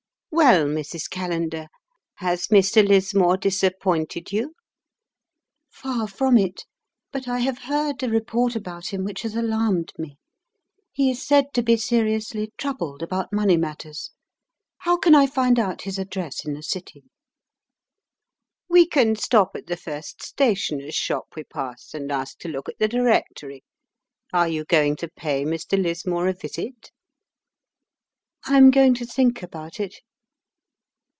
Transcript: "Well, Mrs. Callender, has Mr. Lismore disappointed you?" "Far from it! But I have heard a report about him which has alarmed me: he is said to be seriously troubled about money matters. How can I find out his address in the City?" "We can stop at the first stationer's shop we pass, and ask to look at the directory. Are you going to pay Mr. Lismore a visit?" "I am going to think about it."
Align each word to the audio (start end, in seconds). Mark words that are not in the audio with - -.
"Well, 0.33 0.65
Mrs. 0.65 1.09
Callender, 1.09 1.67
has 2.15 2.47
Mr. 2.47 2.87
Lismore 2.87 3.35
disappointed 3.35 4.31
you?" 4.31 4.55
"Far 5.69 6.07
from 6.07 6.37
it! 6.37 6.63
But 7.11 7.27
I 7.27 7.39
have 7.39 7.63
heard 7.63 8.01
a 8.01 8.09
report 8.09 8.55
about 8.55 8.87
him 8.93 9.03
which 9.03 9.23
has 9.23 9.35
alarmed 9.35 9.91
me: 9.97 10.17
he 10.93 11.11
is 11.11 11.21
said 11.21 11.53
to 11.53 11.61
be 11.61 11.75
seriously 11.75 12.53
troubled 12.57 13.03
about 13.03 13.33
money 13.33 13.57
matters. 13.57 14.11
How 14.77 14.95
can 14.95 15.13
I 15.15 15.27
find 15.27 15.59
out 15.59 15.81
his 15.81 15.99
address 15.99 16.45
in 16.45 16.53
the 16.53 16.63
City?" 16.63 17.03
"We 18.69 18.87
can 18.87 19.17
stop 19.17 19.51
at 19.53 19.67
the 19.67 19.77
first 19.77 20.23
stationer's 20.23 20.95
shop 20.95 21.33
we 21.35 21.43
pass, 21.43 21.93
and 21.93 22.09
ask 22.09 22.39
to 22.39 22.47
look 22.47 22.69
at 22.69 22.79
the 22.79 22.87
directory. 22.87 23.65
Are 24.31 24.47
you 24.47 24.63
going 24.63 24.95
to 24.97 25.09
pay 25.09 25.43
Mr. 25.43 25.79
Lismore 25.79 26.29
a 26.29 26.33
visit?" 26.33 26.89
"I 28.45 28.55
am 28.57 28.71
going 28.71 28.93
to 28.95 29.05
think 29.05 29.43
about 29.43 29.77
it." 29.79 29.97